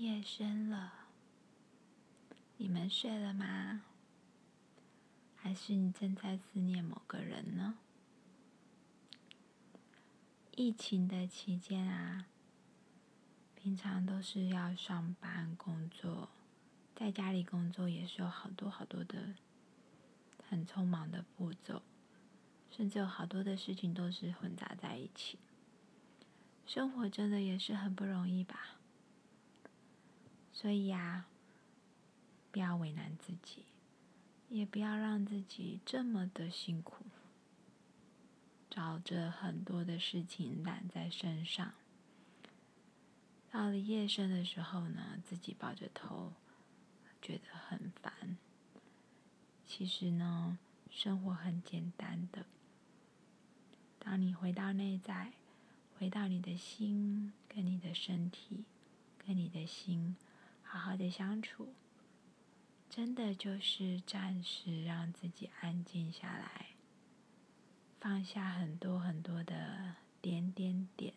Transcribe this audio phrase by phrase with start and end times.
[0.00, 0.94] 夜深了，
[2.56, 3.82] 你们睡了吗？
[5.36, 7.74] 还是你正在思念某个人呢？
[10.56, 12.24] 疫情的期间啊，
[13.54, 16.30] 平常都是要上班工作，
[16.96, 19.34] 在家里工作也是有好多好多的
[20.48, 21.82] 很匆忙的步骤，
[22.70, 25.38] 甚至有好多的事情都是混杂在一起。
[26.64, 28.78] 生活真的也是很不容易吧？
[30.60, 31.24] 所以呀，
[32.52, 33.64] 不要为难自己，
[34.50, 37.06] 也不要让自己这么的辛苦，
[38.68, 41.72] 找着很多的事情揽在身上。
[43.50, 46.34] 到了夜深的时候呢，自己抱着头，
[47.22, 48.36] 觉得很烦。
[49.66, 50.58] 其实呢，
[50.90, 52.44] 生活很简单的。
[53.98, 55.32] 当你回到内在，
[55.98, 58.64] 回到你的心，跟你的身体，
[59.26, 60.16] 跟你的心。
[60.72, 61.74] 好好的相处，
[62.88, 66.68] 真的就是暂时让自己安静下来，
[67.98, 71.14] 放下很多很多的点点点，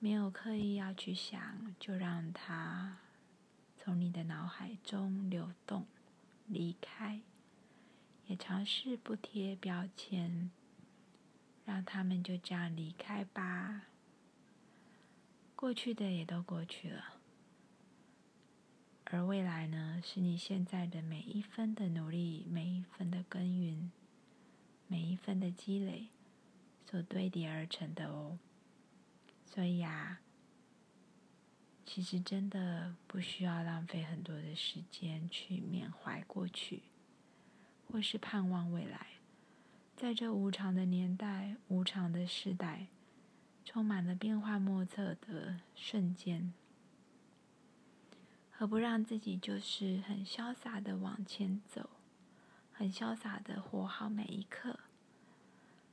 [0.00, 2.98] 没有刻意要去想，就让它
[3.76, 5.86] 从你的脑海中流动，
[6.48, 7.20] 离开，
[8.26, 10.50] 也尝试不贴标签，
[11.64, 13.82] 让他们就这样离开吧。
[15.54, 17.15] 过去的也都过去了。
[19.08, 23.92] 而未来呢，是你现在的每一分的努力，每一分的耕耘，
[24.88, 26.08] 每一分的积累
[26.90, 28.36] 所堆叠而成的哦。
[29.44, 30.20] 所以啊，
[31.84, 36.82] 其实真的不需要浪费很多的时间去缅怀过去，
[37.88, 39.06] 或是盼望未来。
[39.96, 42.88] 在这无常的年代、无常的时代，
[43.64, 46.52] 充满了变幻莫测的瞬间。
[48.58, 51.90] 何不让自己就是很潇洒的往前走，
[52.72, 54.80] 很潇洒的活好每一刻，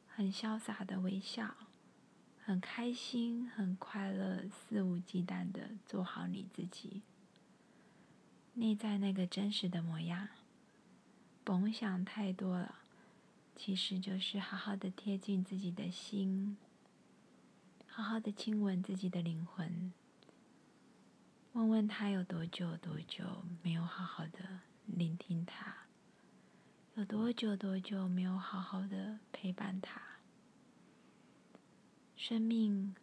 [0.07, 1.57] 很潇洒的微笑，
[2.41, 7.01] 很开心、很快乐、肆无忌惮的做好你自己，
[8.53, 10.29] 内在那个真实的模样。
[11.43, 12.75] 甭想太多了，
[13.57, 16.55] 其实就是好好的贴近自己的心，
[17.87, 19.91] 好好的亲吻自己的灵魂。
[21.53, 23.23] 问问他有多久多久
[23.61, 25.85] 没有好好的聆听他，
[26.95, 30.01] 有多久多久没有好好的陪伴他。
[32.17, 32.95] 生命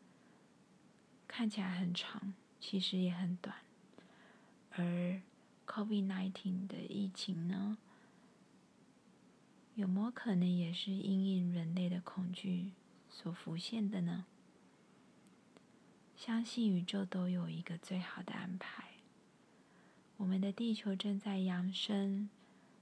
[1.29, 3.55] 看起来很长，其实也很短。
[4.73, 5.21] 而
[5.69, 7.79] COVID-19 的疫情呢，
[9.77, 12.73] 有没有可能也是因应人类的恐惧
[13.09, 14.25] 所浮现的呢？
[16.21, 18.85] 相信宇宙都有一个最好的安排。
[20.19, 22.29] 我们的地球正在扬升，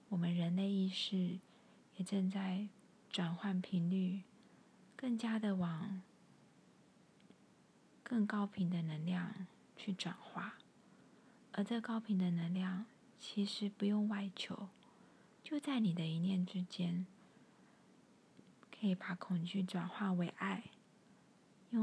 [0.09, 1.38] 我们人类意识
[1.97, 2.66] 也正在
[3.12, 4.22] 转换频率，
[4.97, 6.03] 更加的往
[8.03, 10.59] 更高频的能量去转化。
[11.53, 12.87] 而这高频的能量，
[13.20, 14.69] 其实不用外求，
[15.44, 17.06] 就在你的一念之间，
[18.76, 20.65] 可以把恐惧转化为爱。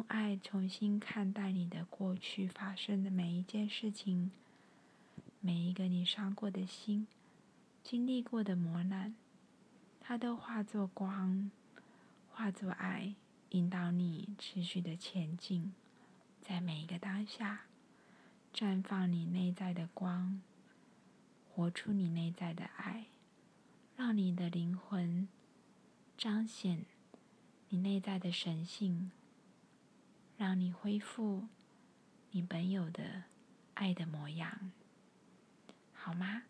[0.08, 4.32] 爱重新看待你的过去发生的每一件事情，
[5.40, 7.08] 每一个你伤过的心，
[7.84, 9.16] 经历过的磨难，
[10.00, 11.52] 它都化作光，
[12.32, 13.14] 化作爱，
[13.50, 15.74] 引导你持续的前进，
[16.42, 17.62] 在每一个当下，
[18.54, 20.42] 绽放你内在的光，
[21.54, 23.06] 活出你内在的爱，
[23.96, 25.28] 让你的灵魂
[26.18, 26.86] 彰显
[27.70, 29.12] 你内在的神性。
[30.38, 31.48] 让你恢复
[32.32, 33.24] 你本有的
[33.74, 34.72] 爱的模样，
[35.94, 36.44] 好吗？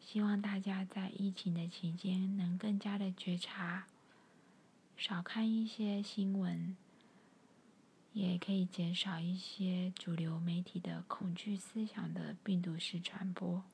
[0.00, 3.88] 希望大家在疫情的期间能更加的觉察，
[4.96, 6.76] 少看一些新闻，
[8.12, 13.64] 也可以减少一些主流媒体的恐惧思想的病毒式传播，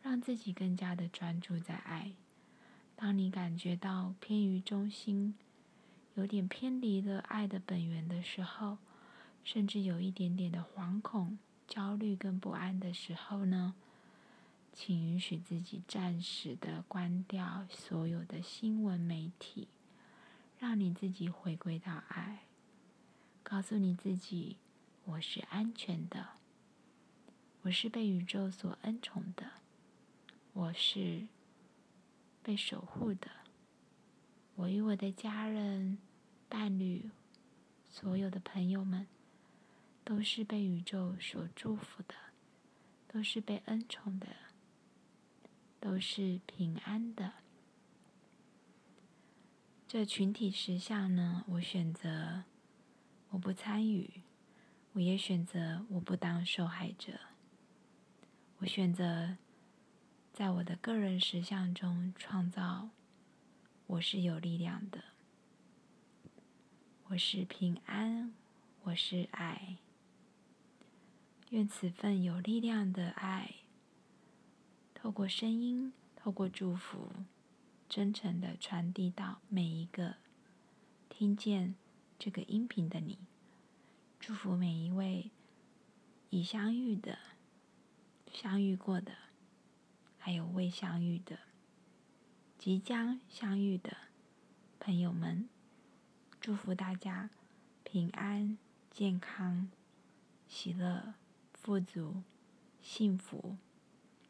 [0.00, 2.12] 让自己更加的专注在爱。
[2.94, 5.34] 当你感觉到偏于中心。
[6.20, 8.76] 有点偏离了爱的本源的时候，
[9.42, 13.74] 甚至有一点点的惶恐、焦虑跟不安的时候呢，
[14.70, 19.68] 请允许自己暂时的关掉所有的新闻媒体，
[20.58, 22.42] 让你自己回归到爱，
[23.42, 24.58] 告诉你自己：
[25.06, 26.26] 我是安全的，
[27.62, 29.52] 我是被宇宙所恩宠的，
[30.52, 31.26] 我是
[32.42, 33.30] 被守护的。
[34.56, 35.96] 我与我的家人、
[36.50, 37.08] 伴侣、
[37.88, 39.06] 所有的朋友们，
[40.04, 42.14] 都是被宇宙所祝福的，
[43.06, 44.26] 都是被恩宠的，
[45.78, 47.34] 都是平安的。
[49.86, 52.42] 这群体实相呢，我选择
[53.30, 54.22] 我不参与，
[54.92, 57.12] 我也选择我不当受害者。
[58.58, 59.36] 我选择
[60.32, 62.90] 在我的个人实相中创造，
[63.86, 65.02] 我是有力量的，
[67.10, 68.32] 我是平安，
[68.84, 69.78] 我是爱。
[71.48, 73.56] 愿此份有力量的爱，
[74.94, 77.10] 透过声音，透过祝福。
[77.88, 80.18] 真诚的传递到每一个
[81.08, 81.74] 听见
[82.16, 83.18] 这个音频的你，
[84.20, 85.32] 祝福每一位
[86.28, 87.18] 已相遇的、
[88.32, 89.16] 相遇过的，
[90.16, 91.40] 还有未相遇的、
[92.56, 93.96] 即将相遇的
[94.78, 95.48] 朋友们，
[96.40, 97.28] 祝福大家
[97.84, 98.56] 平安、
[98.90, 99.70] 健康、
[100.48, 101.12] 喜乐、
[101.52, 102.22] 富足、
[102.80, 103.58] 幸福、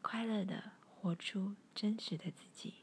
[0.01, 2.73] 快乐的活出真实的自己。